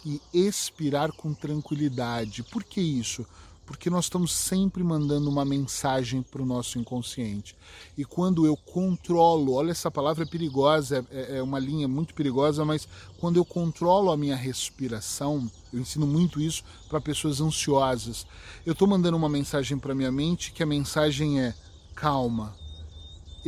e 0.04 0.20
expirar 0.32 1.12
com 1.12 1.34
tranquilidade. 1.34 2.42
Por 2.44 2.62
que 2.64 2.80
isso? 2.80 3.26
porque 3.68 3.90
nós 3.90 4.06
estamos 4.06 4.32
sempre 4.32 4.82
mandando 4.82 5.28
uma 5.28 5.44
mensagem 5.44 6.22
para 6.22 6.40
o 6.40 6.46
nosso 6.46 6.78
inconsciente. 6.78 7.54
E 7.98 8.02
quando 8.02 8.46
eu 8.46 8.56
controlo, 8.56 9.52
olha 9.52 9.72
essa 9.72 9.90
palavra 9.90 10.24
é 10.24 10.26
perigosa, 10.26 11.04
é, 11.10 11.36
é 11.36 11.42
uma 11.42 11.58
linha 11.58 11.86
muito 11.86 12.14
perigosa, 12.14 12.64
mas 12.64 12.88
quando 13.18 13.36
eu 13.36 13.44
controlo 13.44 14.10
a 14.10 14.16
minha 14.16 14.34
respiração, 14.34 15.50
eu 15.70 15.80
ensino 15.80 16.06
muito 16.06 16.40
isso 16.40 16.64
para 16.88 16.98
pessoas 16.98 17.42
ansiosas. 17.42 18.26
Eu 18.64 18.72
estou 18.72 18.88
mandando 18.88 19.18
uma 19.18 19.28
mensagem 19.28 19.78
para 19.78 19.94
minha 19.94 20.10
mente 20.10 20.50
que 20.50 20.62
a 20.62 20.66
mensagem 20.66 21.38
é 21.38 21.54
calma, 21.94 22.56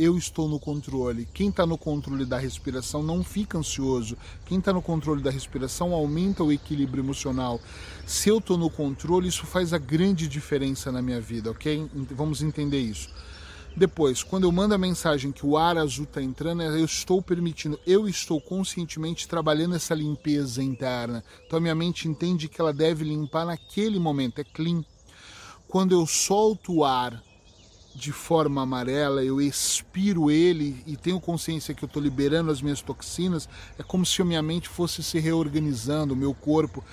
eu 0.01 0.17
estou 0.17 0.49
no 0.49 0.59
controle. 0.59 1.27
Quem 1.31 1.49
está 1.49 1.65
no 1.65 1.77
controle 1.77 2.25
da 2.25 2.37
respiração 2.37 3.03
não 3.03 3.23
fica 3.23 3.57
ansioso. 3.57 4.17
Quem 4.45 4.57
está 4.57 4.73
no 4.73 4.81
controle 4.81 5.21
da 5.21 5.29
respiração 5.29 5.93
aumenta 5.93 6.43
o 6.43 6.51
equilíbrio 6.51 7.03
emocional. 7.03 7.61
Se 8.07 8.29
eu 8.29 8.39
estou 8.39 8.57
no 8.57 8.69
controle, 8.69 9.27
isso 9.27 9.45
faz 9.45 9.73
a 9.73 9.77
grande 9.77 10.27
diferença 10.27 10.91
na 10.91 11.01
minha 11.01 11.21
vida, 11.21 11.51
ok? 11.51 11.87
Vamos 12.11 12.41
entender 12.41 12.79
isso. 12.79 13.09
Depois, 13.77 14.21
quando 14.23 14.43
eu 14.43 14.51
mando 14.51 14.73
a 14.73 14.77
mensagem 14.77 15.31
que 15.31 15.45
o 15.45 15.55
ar 15.55 15.77
azul 15.77 16.03
está 16.03 16.21
entrando, 16.21 16.63
eu 16.63 16.83
estou 16.83 17.21
permitindo, 17.21 17.79
eu 17.85 18.07
estou 18.07 18.41
conscientemente 18.41 19.27
trabalhando 19.27 19.75
essa 19.75 19.93
limpeza 19.93 20.61
interna. 20.63 21.23
Então 21.45 21.57
a 21.57 21.61
minha 21.61 21.75
mente 21.75 22.07
entende 22.07 22.49
que 22.49 22.59
ela 22.59 22.73
deve 22.73 23.05
limpar 23.05 23.45
naquele 23.45 23.97
momento, 23.97 24.39
é 24.39 24.43
clean. 24.43 24.83
Quando 25.67 25.93
eu 25.93 26.05
solto 26.05 26.73
o 26.73 26.83
ar 26.83 27.23
de 28.01 28.11
forma 28.11 28.63
amarela, 28.63 29.23
eu 29.23 29.39
expiro 29.39 30.31
ele 30.31 30.83
e 30.87 30.97
tenho 30.97 31.21
consciência 31.21 31.71
que 31.75 31.83
eu 31.83 31.87
estou 31.87 32.01
liberando 32.01 32.49
as 32.49 32.59
minhas 32.59 32.81
toxinas, 32.81 33.47
é 33.77 33.83
como 33.83 34.03
se 34.03 34.19
a 34.23 34.25
minha 34.25 34.41
mente 34.41 34.67
fosse 34.67 35.03
se 35.03 35.19
reorganizando, 35.19 36.15
o 36.15 36.17
meu 36.17 36.33
corpo 36.33 36.83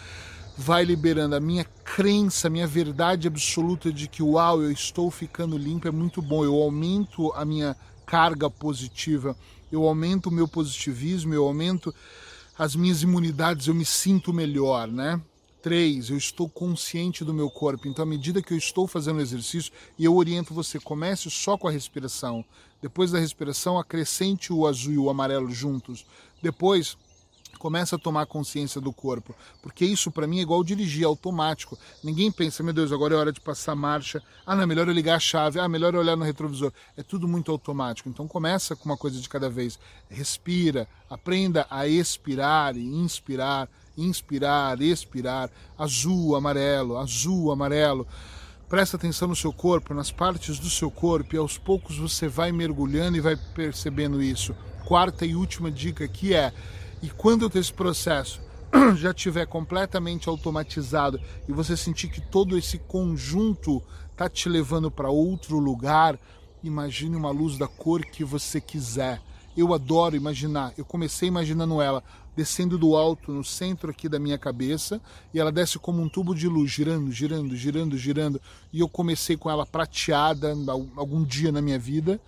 vai 0.55 0.85
liberando 0.85 1.35
a 1.35 1.41
minha 1.41 1.65
crença, 1.65 2.49
a 2.49 2.51
minha 2.51 2.67
verdade 2.67 3.27
absoluta 3.27 3.91
de 3.91 4.07
que 4.07 4.23
uau, 4.23 4.61
eu 4.63 4.71
estou 4.71 5.11
ficando 5.11 5.57
limpo 5.57 5.89
é 5.89 5.91
muito 5.91 6.21
bom. 6.21 6.45
Eu 6.45 6.55
aumento 6.57 7.33
a 7.33 7.43
minha 7.43 7.75
carga 8.05 8.51
positiva, 8.51 9.35
eu 9.73 9.89
aumento 9.89 10.27
o 10.27 10.33
meu 10.33 10.47
positivismo, 10.47 11.33
eu 11.33 11.47
aumento 11.47 11.95
as 12.59 12.77
minhas 12.77 13.03
imunidades, 13.03 13.67
eu 13.67 13.75
me 13.75 13.85
sinto 13.87 14.31
melhor, 14.31 14.89
né? 14.89 15.19
Três, 15.69 16.09
eu 16.09 16.17
estou 16.17 16.49
consciente 16.49 17.23
do 17.23 17.35
meu 17.35 17.51
corpo. 17.51 17.87
Então, 17.87 18.03
à 18.03 18.07
medida 18.07 18.41
que 18.41 18.55
eu 18.55 18.57
estou 18.57 18.87
fazendo 18.87 19.19
o 19.19 19.21
exercício, 19.21 19.71
e 19.99 20.05
eu 20.07 20.17
oriento 20.17 20.55
você, 20.55 20.81
comece 20.81 21.31
só 21.31 21.59
com 21.59 21.69
a 21.69 21.71
respiração. 21.71 22.43
Depois 22.81 23.11
da 23.11 23.19
respiração, 23.19 23.79
acrescente 23.79 24.51
o 24.51 24.67
azul 24.67 24.95
e 24.95 24.97
o 24.97 25.11
amarelo 25.11 25.51
juntos. 25.51 26.07
Depois, 26.41 26.97
começa 27.59 27.97
a 27.97 27.99
tomar 27.99 28.25
consciência 28.25 28.81
do 28.81 28.95
corpo, 28.95 29.35
porque 29.61 29.85
isso 29.85 30.11
para 30.11 30.27
mim 30.27 30.39
é 30.39 30.43
igual 30.43 30.65
dirigir 30.65 31.05
automático. 31.05 31.79
Ninguém 32.03 32.33
pensa, 32.33 32.63
meu 32.63 32.73
Deus, 32.73 32.91
agora 32.91 33.13
é 33.13 33.19
hora 33.19 33.33
de 33.33 33.41
passar 33.43 33.75
marcha. 33.75 34.23
Ah, 34.47 34.57
não, 34.57 34.63
é 34.63 34.67
melhor 34.67 34.89
eu 34.89 34.95
ligar 34.95 35.17
a 35.17 35.21
chave. 35.21 35.61
Ah, 35.61 35.69
melhor 35.69 35.93
eu 35.93 36.01
olhar 36.01 36.17
no 36.17 36.25
retrovisor. 36.25 36.73
É 36.97 37.03
tudo 37.03 37.29
muito 37.29 37.53
automático. 37.53 38.09
Então 38.09 38.27
começa 38.27 38.75
com 38.75 38.87
uma 38.87 38.97
coisa 38.97 39.21
de 39.21 39.29
cada 39.29 39.51
vez. 39.51 39.79
Respira, 40.09 40.89
aprenda 41.11 41.67
a 41.69 41.87
expirar 41.87 42.75
e 42.75 42.87
inspirar 42.87 43.69
inspirar, 43.99 44.81
expirar, 44.81 45.51
azul, 45.77 46.37
amarelo, 46.37 46.97
azul, 46.97 47.51
amarelo. 47.51 48.07
Presta 48.69 48.97
atenção 48.97 49.29
no 49.29 49.37
seu 49.37 49.53
corpo, 49.53 49.95
nas 49.95 50.11
partes 50.11 50.59
do 50.59 50.71
seu 50.71 50.91
corpo, 50.91 51.35
e 51.35 51.39
aos 51.39 51.59
poucos 51.59 51.99
você 51.99 52.29
vai 52.29 52.53
mergulhando 52.53 53.17
e 53.17 53.21
vai 53.21 53.37
percebendo 53.37 54.23
isso. 54.23 54.55
Quarta 54.85 55.27
e 55.27 55.35
última 55.35 55.71
dica 55.71 56.05
aqui 56.05 56.35
é: 56.35 56.53
e 57.03 57.09
quando 57.09 57.51
esse 57.59 57.73
processo 57.73 58.41
já 58.97 59.11
estiver 59.11 59.47
completamente 59.47 60.29
automatizado 60.29 61.21
e 61.49 61.53
você 61.53 61.77
sentir 61.77 62.09
que 62.09 62.21
todo 62.21 62.59
esse 62.59 62.79
conjunto 62.79 63.83
está 64.11 64.29
te 64.29 64.49
levando 64.49 64.91
para 64.91 65.09
outro 65.09 65.59
lugar, 65.59 66.19
imagine 66.63 67.17
uma 67.17 67.31
luz 67.31 67.57
da 67.57 67.69
cor 67.69 68.05
que 68.05 68.25
você 68.25 68.61
quiser. 68.61 69.23
Eu 69.57 69.73
adoro 69.73 70.17
imaginar. 70.17 70.73
Eu 70.77 70.85
comecei 70.85 71.29
imaginando 71.29 71.81
ela 71.81 72.03
descendo 72.39 72.79
do 72.79 72.95
alto 72.95 73.33
no 73.33 73.43
centro 73.43 73.91
aqui 73.91 74.09
da 74.09 74.17
minha 74.17 74.39
cabeça 74.39 75.01
e 75.35 75.41
ela 75.41 75.51
desce 75.51 75.77
como 75.77 76.01
um 76.01 76.09
tubo 76.09 76.37
de 76.37 76.47
luz, 76.47 76.71
girando, 76.71 77.11
girando, 77.11 77.57
girando, 77.57 77.99
girando. 77.99 78.41
E 78.73 78.79
eu 78.79 78.89
comecei 78.89 79.37
com 79.37 79.51
ela 79.51 79.67
prateada 79.67 80.55
algum 80.97 81.25
dia 81.25 81.51
na 81.51 81.61
minha 81.61 81.81
vida. 81.81 82.21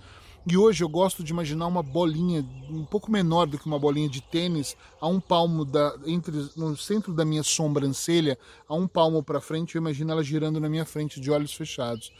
E 0.44 0.56
hoje 0.56 0.82
eu 0.82 0.88
gosto 0.88 1.22
de 1.22 1.32
imaginar 1.32 1.68
uma 1.68 1.82
bolinha 1.82 2.44
um 2.68 2.84
pouco 2.84 3.08
menor 3.08 3.46
do 3.46 3.56
que 3.56 3.66
uma 3.66 3.78
bolinha 3.78 4.08
de 4.08 4.20
tênis, 4.20 4.76
a 5.00 5.06
um 5.06 5.20
palmo 5.20 5.64
da, 5.64 5.94
entre 6.04 6.32
no 6.56 6.76
centro 6.76 7.12
da 7.12 7.24
minha 7.24 7.44
sobrancelha, 7.44 8.36
a 8.66 8.74
um 8.74 8.88
palmo 8.88 9.22
para 9.22 9.40
frente, 9.40 9.76
eu 9.76 9.80
imagino 9.80 10.10
ela 10.10 10.24
girando 10.24 10.58
na 10.58 10.68
minha 10.68 10.84
frente 10.84 11.20
de 11.20 11.30
olhos 11.30 11.52
fechados. 11.54 12.10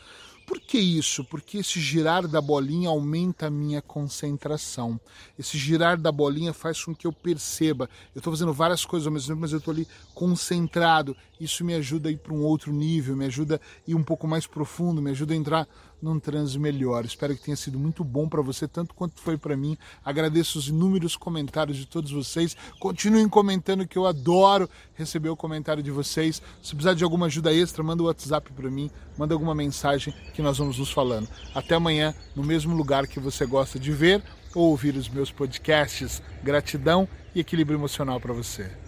Por 0.50 0.58
que 0.58 0.80
isso? 0.80 1.22
Porque 1.22 1.58
esse 1.58 1.78
girar 1.78 2.26
da 2.26 2.40
bolinha 2.40 2.88
aumenta 2.88 3.46
a 3.46 3.50
minha 3.50 3.80
concentração. 3.80 4.98
Esse 5.38 5.56
girar 5.56 5.96
da 5.96 6.10
bolinha 6.10 6.52
faz 6.52 6.84
com 6.84 6.92
que 6.92 7.06
eu 7.06 7.12
perceba. 7.12 7.88
Eu 8.12 8.18
estou 8.18 8.32
fazendo 8.32 8.52
várias 8.52 8.84
coisas 8.84 9.06
ao 9.06 9.12
mesmo 9.12 9.28
tempo, 9.28 9.42
mas 9.42 9.52
eu 9.52 9.58
estou 9.58 9.70
ali 9.70 9.86
concentrado. 10.12 11.16
Isso 11.40 11.64
me 11.64 11.72
ajuda 11.74 12.08
a 12.08 12.12
ir 12.12 12.18
para 12.18 12.34
um 12.34 12.42
outro 12.42 12.72
nível, 12.72 13.14
me 13.14 13.26
ajuda 13.26 13.60
a 13.64 13.90
ir 13.90 13.94
um 13.94 14.02
pouco 14.02 14.26
mais 14.26 14.44
profundo, 14.44 15.00
me 15.00 15.12
ajuda 15.12 15.34
a 15.34 15.36
entrar 15.36 15.68
num 16.02 16.18
transe 16.18 16.58
melhor. 16.58 17.04
Espero 17.04 17.34
que 17.34 17.42
tenha 17.42 17.56
sido 17.56 17.78
muito 17.78 18.02
bom 18.02 18.28
para 18.28 18.42
você, 18.42 18.66
tanto 18.66 18.94
quanto 18.94 19.20
foi 19.20 19.36
para 19.36 19.56
mim. 19.56 19.76
Agradeço 20.04 20.58
os 20.58 20.68
inúmeros 20.68 21.16
comentários 21.16 21.76
de 21.76 21.86
todos 21.86 22.10
vocês. 22.10 22.56
Continuem 22.78 23.28
comentando 23.28 23.86
que 23.86 23.96
eu 23.96 24.06
adoro 24.06 24.68
receber 24.94 25.28
o 25.28 25.36
comentário 25.36 25.82
de 25.82 25.90
vocês. 25.90 26.42
Se 26.62 26.74
precisar 26.74 26.94
de 26.94 27.04
alguma 27.04 27.26
ajuda 27.26 27.52
extra, 27.52 27.82
manda 27.82 28.02
o 28.02 28.06
um 28.06 28.08
WhatsApp 28.08 28.52
para 28.52 28.70
mim, 28.70 28.90
manda 29.16 29.34
alguma 29.34 29.54
mensagem 29.54 30.14
que 30.34 30.42
nós 30.42 30.58
vamos 30.58 30.78
nos 30.78 30.90
falando. 30.90 31.28
Até 31.54 31.74
amanhã, 31.74 32.14
no 32.34 32.42
mesmo 32.42 32.74
lugar 32.76 33.06
que 33.06 33.20
você 33.20 33.46
gosta 33.46 33.78
de 33.78 33.92
ver 33.92 34.22
ou 34.54 34.70
ouvir 34.70 34.96
os 34.96 35.08
meus 35.08 35.30
podcasts. 35.30 36.22
Gratidão 36.42 37.08
e 37.34 37.40
equilíbrio 37.40 37.78
emocional 37.78 38.20
para 38.20 38.32
você. 38.32 38.79